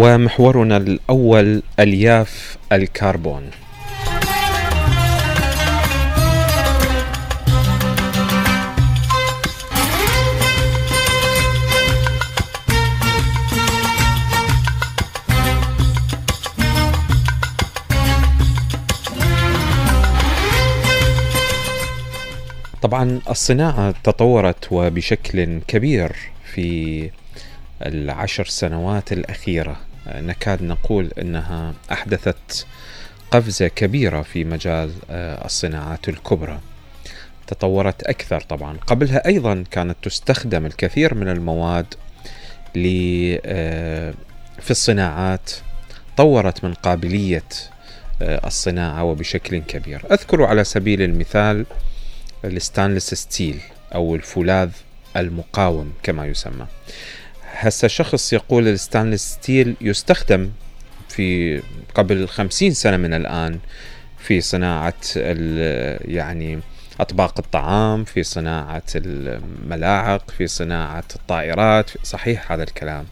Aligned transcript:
ومحورنا 0.00 0.76
الأول 0.76 1.62
ألياف 1.80 2.56
الكربون. 2.72 3.50
طبعا 22.82 23.20
الصناعة 23.30 23.94
تطورت 24.04 24.72
وبشكل 24.72 25.60
كبير 25.68 26.16
في 26.54 27.10
العشر 27.86 28.44
سنوات 28.44 29.12
الأخيرة. 29.12 29.89
نكاد 30.06 30.62
نقول 30.62 31.10
أنها 31.18 31.74
أحدثت 31.92 32.66
قفزة 33.30 33.68
كبيرة 33.68 34.22
في 34.22 34.44
مجال 34.44 34.92
آه، 35.10 35.44
الصناعات 35.44 36.08
الكبرى. 36.08 36.60
تطورت 37.46 38.02
أكثر 38.02 38.40
طبعا. 38.40 38.76
قبلها 38.86 39.26
أيضا 39.26 39.64
كانت 39.70 39.96
تستخدم 40.02 40.66
الكثير 40.66 41.14
من 41.14 41.28
المواد 41.28 41.86
آه، 42.76 44.14
في 44.60 44.70
الصناعات 44.70 45.50
طورت 46.16 46.64
من 46.64 46.74
قابلية 46.74 47.48
آه، 48.22 48.46
الصناعة 48.46 49.04
وبشكل 49.04 49.58
كبير. 49.58 50.02
أذكر 50.12 50.44
على 50.44 50.64
سبيل 50.64 51.02
المثال 51.02 51.66
ال 52.44 52.51
stainless 52.51 53.14
steel 53.14 53.60
أو 53.94 54.14
الفولاذ 54.14 54.70
المقاوم 55.16 55.92
كما 56.02 56.26
يسمى. 56.26 56.66
هسه 57.60 57.88
شخص 57.88 58.32
يقول 58.32 58.68
ال 58.68 58.74
stainless 58.74 59.32
steel 59.32 59.76
يستخدم 59.80 60.50
في 61.08 61.62
قبل 61.94 62.28
خمسين 62.28 62.72
سنة 62.72 62.96
من 62.96 63.14
الآن 63.14 63.58
في 64.18 64.40
صناعة 64.40 64.94
يعني 66.04 66.60
أطباق 67.00 67.38
الطعام 67.38 68.04
في 68.04 68.22
صناعة 68.22 68.82
الملاعق 68.96 70.30
في 70.30 70.46
صناعة 70.46 71.04
الطائرات 71.16 71.90
صحيح 72.06 72.52
هذا 72.52 72.62
الكلام. 72.62 73.04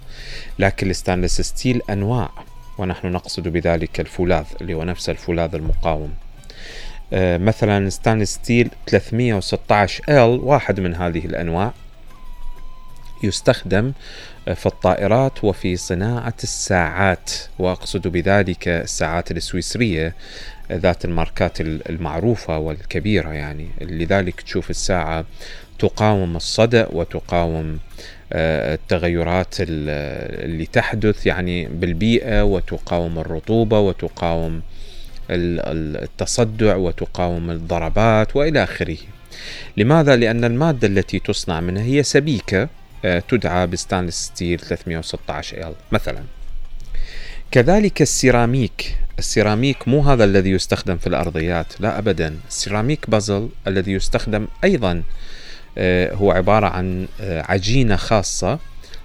لكن 0.58 0.90
ال 0.90 0.95
stainless 0.95 1.40
steel 1.40 1.82
أنواع 1.90 2.30
ونحن 2.78 3.06
نقصد 3.06 3.48
بذلك 3.48 4.00
الفولاذ 4.00 4.44
اللي 4.60 4.74
هو 4.74 4.84
نفس 4.84 5.10
الفولاذ 5.10 5.54
المقاوم. 5.54 6.14
آه، 7.12 7.38
مثلا 7.38 7.90
stainless 7.90 8.34
steel 8.34 8.70
316 8.86 10.02
L 10.08 10.40
واحد 10.40 10.80
من 10.80 10.94
هذه 10.94 11.26
الأنواع. 11.26 11.72
يستخدم 13.22 13.92
آه، 14.48 14.54
في 14.54 14.66
الطائرات 14.66 15.44
وفي 15.44 15.76
صناعة 15.76 16.34
الساعات 16.42 17.30
وأقصد 17.58 18.08
بذلك 18.08 18.68
الساعات 18.68 19.30
السويسرية 19.30 20.14
آه، 20.70 20.76
ذات 20.76 21.04
الماركات 21.04 21.60
المعروفة 21.60 22.58
والكبيرة 22.58 23.28
يعني 23.28 23.68
لذلك 23.80 24.40
تشوف 24.40 24.70
الساعة 24.70 25.24
تقاوم 25.78 26.36
الصدأ 26.36 26.88
وتقاوم 26.92 27.78
التغيرات 28.32 29.54
اللي 29.60 30.66
تحدث 30.66 31.26
يعني 31.26 31.66
بالبيئة 31.66 32.42
وتقاوم 32.42 33.18
الرطوبة 33.18 33.80
وتقاوم 33.80 34.62
التصدع 35.30 36.76
وتقاوم 36.76 37.50
الضربات 37.50 38.36
وإلى 38.36 38.62
آخره. 38.62 38.96
لماذا؟ 39.76 40.16
لأن 40.16 40.44
المادة 40.44 40.88
التي 40.88 41.18
تصنع 41.18 41.60
منها 41.60 41.82
هي 41.82 42.02
سبيكة 42.02 42.62
آه، 42.62 42.68
تدعى 43.02 43.66
ب 43.66 43.72
stainless 43.72 44.24
steel 44.24 44.60
316 44.60 45.68
L 45.68 45.74
مثلا. 45.92 46.22
كذلك 47.50 48.02
السيراميك. 48.02 48.96
السيراميك 49.18 49.88
مو 49.88 50.00
هذا 50.00 50.24
الذي 50.24 50.50
يستخدم 50.50 50.96
في 50.96 51.06
الأرضيات 51.06 51.80
لا 51.80 51.98
ابدا. 51.98 52.36
السيراميك 52.48 53.10
بازل 53.10 53.48
الذي 53.66 53.92
يستخدم 53.92 54.48
أيضا 54.64 55.02
آه، 55.78 56.14
هو 56.14 56.30
عبارة 56.32 56.66
عن 56.66 57.08
آه، 57.20 57.42
عجينة 57.48 57.96
خاصة 57.96 58.58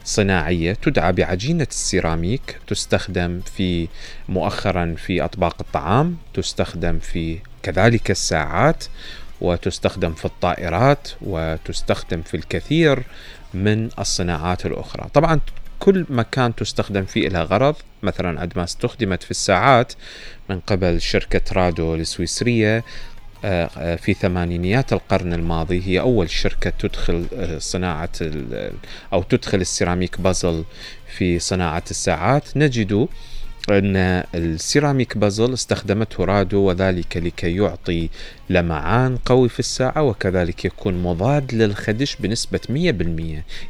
صناعية 0.05 0.73
تدعى 0.73 1.11
بعجينة 1.11 1.67
السيراميك. 1.69 2.57
تستخدم 2.67 3.41
في 3.57 3.87
مؤخرا 4.29 4.95
في 4.97 5.25
أطباق 5.25 5.55
الطعام 5.59 6.17
تستخدم 6.33 6.99
في 6.99 7.37
كذلك 7.63 8.11
الساعات 8.11 8.83
وتستخدم 9.41 10.13
في 10.13 10.25
الطائرات 10.25 11.07
وتستخدم 11.21 12.21
في 12.21 12.37
الكثير 12.37 13.03
من 13.53 13.89
الصناعات 13.99 14.65
الأخرى. 14.65 15.09
طبعا 15.13 15.39
كل 15.79 16.05
مكان 16.09 16.55
تستخدم 16.55 17.05
فيه 17.05 17.29
لها 17.29 17.43
غرض. 17.43 17.75
مثلا 18.03 18.41
عندما 18.41 18.63
استخدمت 18.63 19.23
في 19.23 19.31
الساعات 19.31 19.93
من 20.49 20.59
قبل 20.59 21.01
شركة 21.01 21.41
رادو 21.53 21.95
السويسرية 21.95 22.83
آه، 23.45 23.69
آه، 23.77 23.95
في 23.95 24.13
ثمانينيات 24.13 24.93
القرن 24.93 25.33
الماضي 25.33 25.81
هي 25.87 25.99
أول 25.99 26.29
شركة 26.29 26.69
تدخل 26.69 27.25
آه، 27.35 27.57
صناعة 27.57 28.09
أو 29.13 29.23
تدخل 29.23 29.61
السيراميك 29.61 30.21
بازل 30.21 30.63
في 31.17 31.39
صناعة 31.39 31.83
الساعات. 31.91 32.57
نجد 32.57 33.07
أن 33.69 34.23
السيراميك 34.35 35.17
بازل 35.17 35.53
استخدمته 35.53 36.25
رادو 36.25 36.59
وذلك 36.59 37.17
لكي 37.17 37.55
يعطي 37.55 38.09
لمعان 38.49 39.17
قوي 39.17 39.49
في 39.49 39.59
الساعة 39.59 40.03
وكذلك 40.03 40.65
يكون 40.65 41.03
مضاد 41.03 41.53
للخدش 41.53 42.15
بنسبة 42.15 42.59
100% 42.69 42.73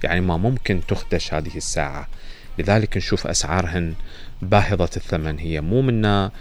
يعني 0.03 0.21
ما 0.21 0.37
ممكن 0.37 0.81
تخدش 0.87 1.33
هذه 1.33 1.57
الساعة. 1.57 2.07
لذلك 2.59 2.97
نشوف 2.97 3.27
أسعارهن 3.27 3.93
باهظة 4.41 4.89
الثمن. 4.97 5.39
هي 5.39 5.61
مو 5.61 5.81
منا 5.81 6.31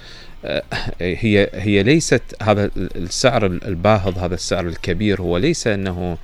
آه، 0.45 0.63
هي 1.01 1.51
هي 1.55 1.83
ليست 1.83 2.23
هذا 2.43 2.71
السعر 2.77 3.47
الباهظ 3.47 4.19
هذا 4.19 4.35
السعر 4.35 4.67
الكبير 4.67 5.21
هو 5.21 5.37
ليس 5.39 5.67
أنه 5.67 6.19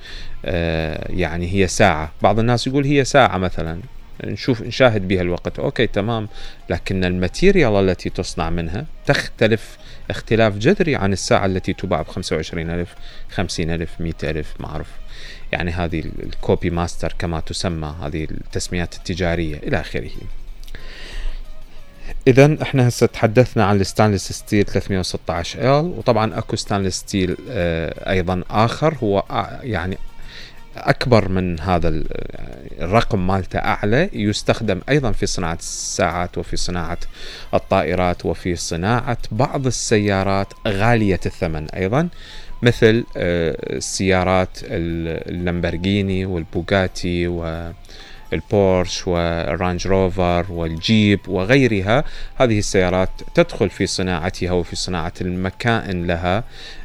آه، 0.45 1.11
يعني 1.11 1.53
هي 1.53 1.67
ساعة. 1.67 2.11
بعض 2.21 2.39
الناس 2.39 2.67
يقول 2.67 2.85
هي 2.85 3.05
ساعة 3.05 3.37
مثلا. 3.37 3.79
نشوف 4.23 4.61
نشاهد 4.61 5.07
بها 5.07 5.21
الوقت. 5.21 5.59
OK 5.59 5.87
تمام. 5.87 6.27
لكن 6.69 7.03
ال 7.03 7.13
material 7.13 7.89
التي 7.89 8.09
تصنع 8.09 8.49
منها 8.49 8.85
تختلف 9.05 9.77
اختلاف 10.09 10.57
جذري 10.57 10.95
عن 10.95 11.13
الساعة 11.13 11.45
التي 11.45 11.73
تباع 11.73 12.01
ب 12.01 12.07
25000 12.07 12.95
50000 13.29 14.01
100000 14.01 14.53
ما 14.59 14.67
أعرف. 14.67 14.87
يعني 15.51 15.71
هذه 15.71 16.03
ال 16.23 16.32
copy 16.32 16.69
master 16.69 17.15
كما 17.19 17.39
تسمى 17.39 17.95
هذه 18.01 18.23
التسميات 18.23 18.95
التجارية 18.95 19.55
إلى 19.55 19.79
آخره. 19.79 20.09
اذا 22.27 22.57
إحنا 22.61 22.87
هسه 22.87 23.05
تحدثنا 23.05 23.65
عن 23.65 23.81
ال 23.81 23.86
stainless 23.86 24.31
steel 24.31 24.65
316 24.65 25.79
L 25.79 25.85
وطبعا 25.85 26.37
أكو 26.37 26.55
stainless 26.55 26.97
steel 26.97 27.37
آه 27.49 28.11
أيضا 28.11 28.43
آخر 28.49 28.95
هو 29.03 29.23
يعني 29.63 29.97
أكبر 30.89 31.29
من 31.29 31.59
هذا 31.59 32.03
الرقم 32.81 33.27
مالته 33.27 33.59
أعلى 33.59 34.09
يستخدم 34.13 34.81
أيضا 34.89 35.11
في 35.11 35.25
صناعة 35.25 35.57
الساعات 35.59 36.37
وفي 36.37 36.57
صناعة 36.57 36.97
الطائرات 37.53 38.25
وفي 38.25 38.55
صناعة 38.55 39.17
بعض 39.31 39.65
السيارات 39.65 40.53
غالية 40.67 41.19
الثمن 41.25 41.69
أيضا 41.69 42.09
مثل 42.61 43.03
السيارات 43.15 44.59
اللامبرجيني 44.63 46.25
والبوغاتي 46.25 47.27
و 47.27 47.71
البورش 48.33 49.07
والرانج 49.07 49.87
روفر 49.87 50.45
والجيب 50.49 51.19
وغيرها. 51.27 52.03
هذه 52.35 52.59
السيارات 52.59 53.09
تدخل 53.35 53.69
في 53.69 53.87
صناعتها 53.87 54.51
وفي 54.51 54.75
صناعة 54.75 55.13
المكائن 55.21 56.07
لها. 56.07 56.37
آه، 56.37 56.43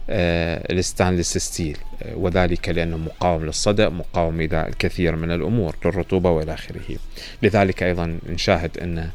ال 0.08 0.21
stainless 0.21 1.38
steel. 1.38 1.78
آه، 2.02 2.16
وذلك 2.16 2.68
لأنه 2.68 2.96
مقاوم 2.96 3.44
للصدأ 3.44 3.88
مقاوم 3.88 4.40
إلى 4.40 4.68
الكثير 4.68 5.16
من 5.16 5.30
الأمور 5.30 5.76
للرطوبة 5.84 6.30
وإلى 6.30 6.54
آخره. 6.54 6.96
لذلك 7.42 7.82
أيضا 7.82 8.18
نشاهد 8.28 8.78
أن 8.78 8.98
آه، 8.98 9.10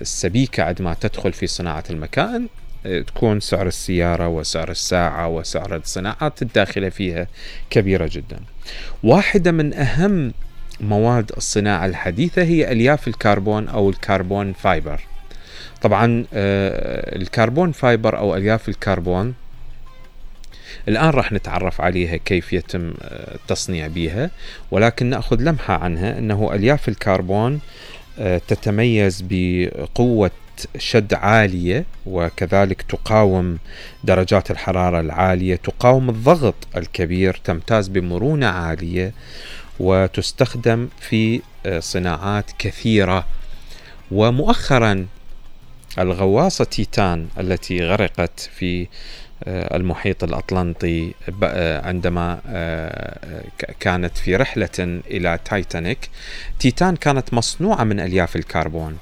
السبيكة 0.00 0.62
عندما 0.62 0.96
تدخل 1.00 1.32
في 1.32 1.46
صناعة 1.46 1.84
المكائن 1.90 2.48
تكون 3.06 3.40
سعر 3.40 3.66
السيارة 3.66 4.28
وسعر 4.28 4.70
الساعة 4.70 5.28
وسعر 5.28 5.76
الصناعات 5.76 6.42
الداخلة 6.42 6.88
فيها 6.88 7.26
كبيرة 7.70 8.10
جدا. 8.12 8.40
واحدة 9.02 9.52
من 9.52 9.74
أهم 9.74 10.32
مواد 10.80 11.32
الصناعة 11.36 11.86
الحديثة 11.86 12.42
هي 12.42 12.72
ألياف 12.72 13.08
الكربون 13.08 13.68
أو 13.68 13.90
ال 13.90 13.99
carbon 13.99 14.52
fiber. 14.52 15.00
طبعا 15.82 16.24
آه، 16.34 17.16
ال 17.16 17.24
carbon 17.24 17.72
fiber 17.72 18.18
أو 18.18 18.36
ألياف 18.36 18.68
الكربون 18.68 19.34
الآن 20.90 21.10
راح 21.10 21.32
نتعرف 21.32 21.80
عليها 21.80 22.16
كيف 22.16 22.52
يتم 22.52 22.94
آه، 23.02 23.34
التصنيع 23.34 23.86
بها 23.86 24.30
ولكن 24.70 25.06
نأخذ 25.06 25.42
لمحة 25.42 25.74
عنها 25.74 26.18
أنه 26.18 26.54
ألياف 26.54 26.88
الكربون 26.88 27.60
آه، 28.18 28.40
تتميز 28.48 29.24
بقوة 29.28 30.30
شد 30.78 31.14
عالية 31.14 31.84
وكذلك 32.06 32.82
تقاوم 32.82 33.58
درجات 34.04 34.50
الحرارة 34.50 35.00
العالية 35.00 35.56
تقاوم 35.56 36.10
الضغط 36.10 36.54
الكبير 36.76 37.40
تمتاز 37.44 37.88
بمرونة 37.88 38.46
عالية 38.46 39.12
وتستخدم 39.80 40.88
في 41.00 41.40
آه، 41.66 41.80
صناعات 41.80 42.50
كثيرة. 42.58 43.26
ومؤخرا 44.10 45.06
الغواصة 45.98 46.64
تيتان 46.64 47.28
التي 47.38 47.84
غرقت 47.84 48.50
في 48.54 48.86
المحيط 49.46 50.24
الأطلنطي 50.24 51.14
آه، 51.42 51.86
عندما 51.86 52.40
آه، 52.46 53.44
كانت 53.80 54.18
في 54.18 54.36
رحلة 54.36 54.68
إلى 54.78 55.38
تايتانيك. 55.44 56.10
تيتان 56.58 56.96
كانت 56.96 57.34
مصنوعة 57.34 57.84
من 57.84 58.00
ألياف 58.00 58.36
الكربون. 58.36 58.98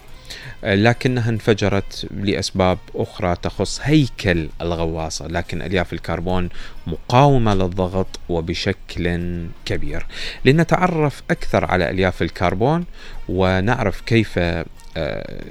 لكنها 0.62 1.30
انفجرت 1.30 2.06
لأسباب 2.10 2.78
أخرى 2.94 3.36
تخص 3.42 3.80
هيكل 3.82 4.48
الغواصة، 4.60 5.26
لكن 5.26 5.62
ألياف 5.62 5.92
الكربون 5.92 6.48
مقاومة 6.86 7.54
للضغط 7.54 8.20
وبشكل 8.28 9.20
كبير. 9.64 10.06
لنتعرف 10.44 11.22
أكثر 11.30 11.64
على 11.64 11.90
ألياف 11.90 12.22
الكربون 12.22 12.84
ونعرف 13.28 14.00
كيف 14.00 14.38
آه، 14.96 15.42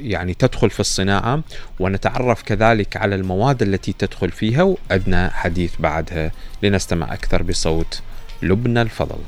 يعني 0.00 0.34
تدخل 0.34 0.70
في 0.70 0.80
الصناعة 0.80 1.42
ونتعرف 1.80 2.42
كذلك 2.42 2.96
على 2.96 3.14
المواد 3.14 3.62
التي 3.62 3.92
تدخل 3.92 4.30
فيها 4.30 4.62
ولنا 4.62 5.28
حديث 5.30 5.72
بعدها 5.78 6.32
لنستمع 6.62 7.12
أكثر 7.12 7.42
بصوت 7.42 8.02
لبنى 8.42 8.82
الفضل 8.82 9.18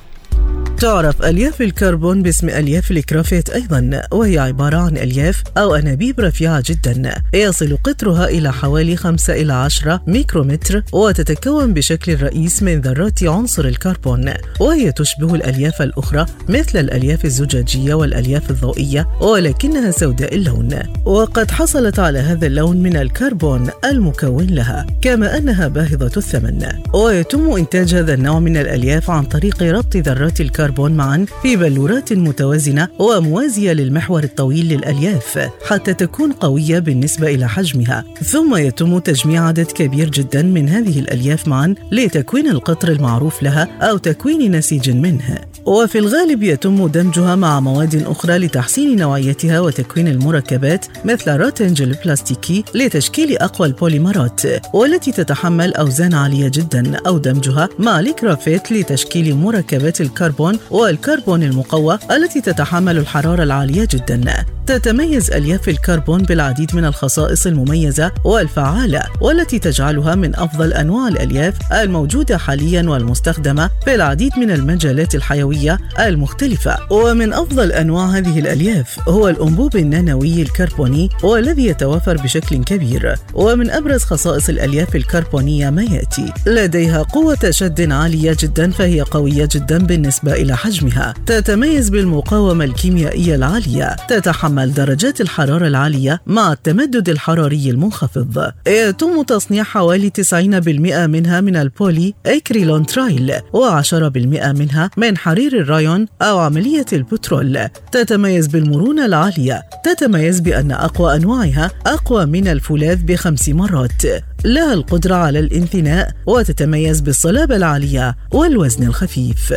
تعرف 0.80 1.22
ألياف 1.22 1.62
الكربون 1.62 2.22
باسم 2.22 2.48
ألياف 2.48 2.90
الكرافيت 2.90 3.50
أيضا 3.50 4.02
وهي 4.12 4.38
عبارة 4.38 4.76
عن 4.76 4.96
ألياف 4.96 5.42
أو 5.58 5.74
أنابيب 5.74 6.20
رفيعة 6.20 6.62
جدا. 6.66 7.22
يصل 7.34 7.78
قطرها 7.84 8.28
إلى 8.28 8.52
حوالي 8.52 8.96
5 8.96 9.34
إلى 9.34 9.52
10 9.52 10.02
ميكرومتر 10.06 10.82
وتتكون 10.92 11.74
بشكل 11.74 12.22
رئيس 12.22 12.62
من 12.62 12.80
ذرات 12.80 13.24
عنصر 13.24 13.64
الكربون. 13.64 14.32
وهي 14.60 14.92
تشبه 14.92 15.34
الألياف 15.34 15.82
الأخرى 15.82 16.26
مثل 16.48 16.78
الألياف 16.78 17.24
الزجاجية 17.24 17.94
والألياف 17.94 18.50
الضوئية 18.50 19.08
ولكنها 19.20 19.90
سوداء 19.90 20.34
اللون. 20.34 20.78
وقد 21.04 21.50
حصلت 21.50 21.98
على 21.98 22.18
هذا 22.18 22.46
اللون 22.46 22.76
من 22.76 22.96
الكربون 22.96 23.70
المكون 23.84 24.46
لها 24.46 24.86
كما 25.02 25.36
أنها 25.36 25.68
باهظة 25.68 26.12
الثمن. 26.16 26.66
ويتم 26.94 27.50
إنتاج 27.50 27.94
هذا 27.94 28.14
النوع 28.14 28.40
من 28.40 28.56
الألياف 28.56 29.10
عن 29.10 29.24
طريق 29.24 29.62
ربط 29.62 29.96
ذرات 29.96 30.40
الكربون 30.40 30.69
الكربون 30.70 30.92
معا 30.92 31.26
في 31.42 31.56
بلورات 31.56 32.12
متوازنة 32.12 32.88
وموازية 32.98 33.72
للمحور 33.72 34.24
الطويل 34.24 34.68
للألياف 34.68 35.50
حتى 35.66 35.94
تكون 35.94 36.32
قوية 36.32 36.78
بالنسبة 36.78 37.34
إلى 37.34 37.48
حجمها. 37.48 38.04
ثم 38.24 38.56
يتم 38.56 38.98
تجميع 38.98 39.46
عدد 39.46 39.66
كبير 39.66 40.08
جدا 40.08 40.42
من 40.42 40.68
هذه 40.68 40.98
الألياف 40.98 41.48
معا 41.48 41.74
لتكوين 41.92 42.48
القطر 42.48 42.88
المعروف 42.88 43.42
لها 43.42 43.68
أو 43.80 43.96
تكوين 43.96 44.56
نسيج 44.56 44.90
منه. 44.90 45.50
وفي 45.66 45.98
الغالب 45.98 46.42
يتم 46.42 46.86
دمجها 46.86 47.36
مع 47.36 47.60
مواد 47.60 48.02
أخرى 48.06 48.38
لتحسين 48.38 48.96
نوعيتها 48.96 49.60
وتكوين 49.60 50.08
المركبات 50.08 50.86
مثل 51.04 51.34
الراتنج 51.34 51.90
البلاستيكي 51.90 52.64
لتشكيل 52.74 53.38
أقوى 53.38 53.68
البوليمرات 53.68 54.40
والتي 54.74 55.12
تتحمل 55.12 55.74
أوزان 55.74 56.14
عالية 56.14 56.48
جدا 56.48 56.96
أو 57.06 57.18
دمجها 57.18 57.68
مع 57.78 58.00
الكرافيت 58.00 58.72
لتشكيل 58.72 59.34
مركبات 59.34 60.00
الكربون 60.00 60.58
والكربون 60.70 61.42
المقوى 61.42 61.98
التي 62.10 62.40
تتحمل 62.40 62.98
الحرارة 62.98 63.42
العالية 63.42 63.88
جدا. 63.90 64.44
تتميز 64.66 65.30
ألياف 65.30 65.68
الكربون 65.68 66.22
بالعديد 66.22 66.76
من 66.76 66.84
الخصائص 66.84 67.46
المميزة 67.46 68.12
والفعالة 68.24 69.02
والتي 69.20 69.58
تجعلها 69.58 70.14
من 70.14 70.36
أفضل 70.36 70.72
أنواع 70.72 71.08
الألياف 71.08 71.54
الموجودة 71.72 72.38
حاليا 72.38 72.82
والمستخدمة 72.88 73.70
في 73.84 73.94
العديد 73.94 74.38
من 74.38 74.50
المجالات 74.50 75.14
الحيوية 75.14 75.78
المختلفة. 76.00 76.78
ومن 76.90 77.32
أفضل 77.32 77.72
أنواع 77.72 78.06
هذه 78.06 78.38
الألياف 78.38 79.08
هو 79.08 79.28
الأنبوب 79.28 79.76
النانوي 79.76 80.42
الكربوني 80.42 81.08
والذي 81.22 81.66
يتوافر 81.66 82.16
بشكل 82.16 82.64
كبير. 82.64 83.14
ومن 83.34 83.70
أبرز 83.70 84.02
خصائص 84.04 84.48
الألياف 84.48 84.96
الكربونية 84.96 85.70
ما 85.70 85.82
يأتي. 85.82 86.32
لديها 86.46 87.02
قوة 87.02 87.50
شد 87.50 87.92
عالية 87.92 88.36
جدا 88.40 88.70
فهي 88.70 89.00
قوية 89.00 89.48
جدا 89.52 89.78
بالنسبة 89.78 90.32
إلى 90.32 90.56
حجمها. 90.56 91.14
تتميز 91.26 91.88
بالمقاومة 91.88 92.64
الكيميائية 92.64 93.34
العالية. 93.34 93.96
تتحمل 94.08 94.49
تتحمل 94.50 94.74
درجات 94.74 95.20
الحرارة 95.20 95.66
العالية 95.66 96.20
مع 96.26 96.52
التمدد 96.52 97.08
الحراري 97.08 97.70
المنخفض. 97.70 98.52
يتم 98.66 99.22
تصنيع 99.22 99.62
حوالي 99.62 100.10
90% 100.10 101.06
منها 101.06 101.40
من 101.40 101.56
البولي 101.56 102.14
أكريلونيتريل 102.26 103.32
و10% 103.32 104.46
منها 104.46 104.90
من 104.96 105.16
حرير 105.16 105.60
الرايون 105.60 106.06
أو 106.22 106.38
عملية 106.38 106.84
البترول. 106.92 107.68
تتميز 107.92 108.46
بالمرونة 108.46 109.06
العالية. 109.06 109.62
تتميز 109.84 110.40
بأن 110.40 110.72
أقوى 110.72 111.16
أنواعها 111.16 111.70
أقوى 111.86 112.26
من 112.26 112.48
الفولاذ 112.48 113.02
بخمس 113.02 113.48
مرات. 113.48 114.02
لها 114.44 114.74
القدرة 114.74 115.14
على 115.14 115.38
الانثناء 115.38 116.12
وتتميز 116.26 117.00
بالصلابة 117.00 117.56
العالية 117.56 118.16
والوزن 118.32 118.86
الخفيف. 118.86 119.54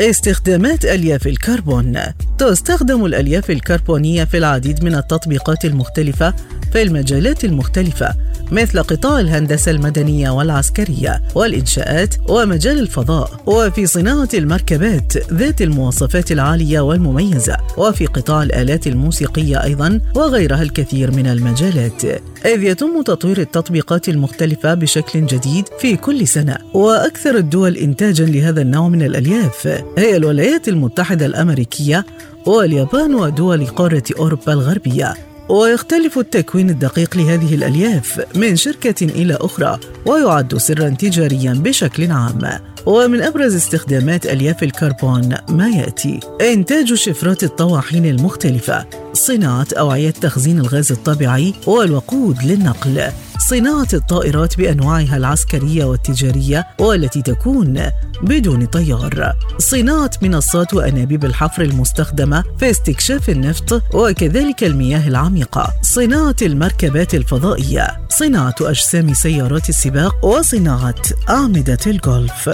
استخدامات 0.00 0.84
ألياف 0.84 1.26
الكربون. 1.26 1.98
تستخدم 2.38 3.04
الألياف 3.04 3.50
الكربونية 3.50 4.24
في 4.24 4.38
العديد 4.38 4.84
من 4.84 4.94
التطبيقات 4.94 5.64
المختلفة 5.64 6.34
في 6.72 6.82
المجالات 6.82 7.44
المختلفة 7.44 8.14
مثل 8.54 8.82
قطاع 8.82 9.20
الهندسة 9.20 9.70
المدنية 9.70 10.30
والعسكرية 10.30 11.22
والإنشاءات 11.34 12.14
ومجال 12.28 12.78
الفضاء 12.78 13.30
وفي 13.46 13.86
صناعة 13.86 14.28
المركبات 14.34 15.32
ذات 15.32 15.62
المواصفات 15.62 16.32
العالية 16.32 16.80
والمميزة 16.80 17.56
وفي 17.76 18.06
قطاع 18.06 18.42
الآلات 18.42 18.86
الموسيقية 18.86 19.64
أيضا 19.64 20.00
وغيرها 20.14 20.62
الكثير 20.62 21.10
من 21.10 21.26
المجالات. 21.26 22.04
إذ 22.44 22.62
يتم 22.62 23.02
تطوير 23.02 23.38
التطبيقات 23.40 24.08
المختلفة 24.08 24.74
بشكل 24.74 25.26
جديد 25.26 25.64
في 25.78 25.96
كل 25.96 26.28
سنة 26.28 26.56
وأكثر 26.74 27.36
الدول 27.36 27.76
إنتاجا 27.76 28.24
لهذا 28.24 28.62
النوع 28.62 28.88
من 28.88 29.02
الألياف 29.02 29.82
هي 29.98 30.16
الولايات 30.16 30.68
المتحدة 30.68 31.26
الأمريكية 31.26 32.06
واليابان 32.46 33.14
ودول 33.14 33.66
قارة 33.66 34.04
أوروبا 34.18 34.52
الغربية. 34.52 35.33
ويختلف 35.48 36.18
التكوين 36.18 36.70
الدقيق 36.70 37.16
لهذه 37.16 37.54
الألياف 37.54 38.26
من 38.36 38.56
شركة 38.56 39.04
إلى 39.04 39.38
أخرى 39.40 39.78
ويعد 40.06 40.56
سرا 40.56 40.88
تجاريا 40.88 41.52
بشكل 41.52 42.10
عام. 42.10 42.58
ومن 42.86 43.22
أبرز 43.22 43.54
استخدامات 43.54 44.26
ألياف 44.26 44.62
الكربون 44.62 45.36
ما 45.48 45.68
يأتي 45.68 46.20
إنتاج 46.40 46.94
شفرات 46.94 47.44
الطواحين 47.44 48.06
المختلفة 48.06 48.86
صناعة 49.12 49.66
أوعية 49.78 50.10
تخزين 50.10 50.60
الغاز 50.60 50.92
الطبيعي 50.92 51.54
والوقود 51.66 52.42
للنقل. 52.44 53.02
صناعة 53.38 53.88
الطائرات 53.94 54.58
بأنواعها 54.58 55.16
العسكرية 55.16 55.84
والتجارية 55.84 56.66
والتي 56.78 57.22
تكون 57.22 57.80
بدون 58.22 58.66
طيار. 58.66 59.36
صناعة 59.58 60.10
منصات 60.22 60.74
وأنابيب 60.74 61.24
الحفر 61.24 61.62
المستخدمة 61.62 62.44
في 62.58 62.70
استكشاف 62.70 63.30
النفط 63.30 63.82
وكذلك 63.94 64.64
المياه 64.64 65.08
العميقة. 65.08 65.74
صناعة 65.82 66.36
المركبات 66.42 67.14
الفضائية. 67.14 68.06
صناعة 68.08 68.54
أجسام 68.60 69.14
سيارات 69.14 69.68
السباق 69.68 70.24
وصناعة 70.24 71.02
أعمدة 71.28 71.78
الجولف 71.86 72.50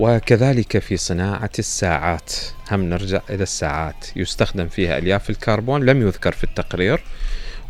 وكذلك 0.00 0.78
في 0.78 0.96
صناعة 0.96 1.50
الساعات. 1.58 2.32
هم 2.70 2.82
نرجع 2.84 3.20
إلى 3.30 3.42
الساعات. 3.42 4.06
يستخدم 4.16 4.68
فيها 4.68 4.98
ألياف 4.98 5.30
الكربون 5.30 5.84
لم 5.84 6.02
يذكر 6.02 6.32
في 6.32 6.44
التقرير 6.44 7.02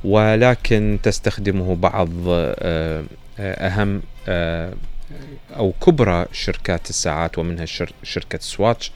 ولكن 0.04 0.98
تستخدمه 1.02 1.74
بعض 1.74 2.08
آه، 2.28 3.04
آه، 3.38 3.66
أهم 3.68 4.02
آه، 4.28 4.72
أو 5.56 5.72
كبرى 5.72 6.26
شركات 6.32 6.90
الساعات 6.90 7.38
ومنها 7.38 7.64
شركة 8.02 8.38
سواتش 8.38 8.92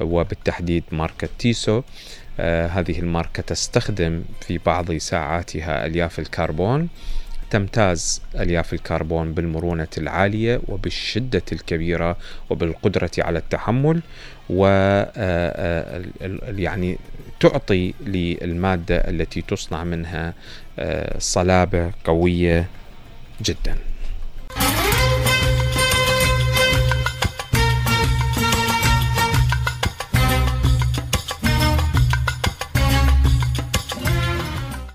وبالتحديد 0.00 0.84
ماركة 0.92 1.28
تيسو. 1.38 1.82
هذه 2.68 2.98
الماركة 2.98 3.42
تستخدم 3.42 4.24
في 4.40 4.58
بعض 4.58 4.92
ساعاتها 4.92 5.86
ألياف 5.86 6.18
الكربون. 6.18 6.88
تمتاز 7.52 8.22
ألياف 8.34 8.72
الكربون 8.72 9.32
بالمرونة 9.32 9.88
العالية 9.98 10.60
وبالشدة 10.68 11.42
الكبيرة 11.52 12.16
وبالقدرة 12.50 13.10
على 13.18 13.38
التحمل 13.38 14.00
و 14.50 14.66
آه، 14.66 15.12
آه، 15.16 16.02
يعني 16.48 16.98
تعطي 17.40 17.94
للمادة 18.00 18.96
التي 18.96 19.42
تصنع 19.42 19.84
منها 19.84 20.34
آه، 20.78 21.18
صلابة 21.18 21.92
قوية 22.04 22.66
جدا. 23.42 23.76